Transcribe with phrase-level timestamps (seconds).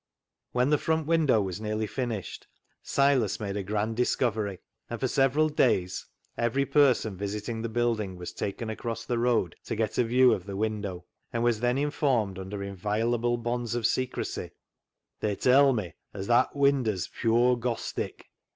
[0.51, 2.47] When the front window was nearly finished
[2.81, 4.57] Silas made a grand discovery,
[4.89, 9.75] and for several days every person visiting the building was taken across the road to
[9.75, 13.85] get a view of the window, and was then informed under in violable bonds of
[13.85, 14.49] secrecy,"
[15.21, 18.23] They tell me as that winder's pure Gostic.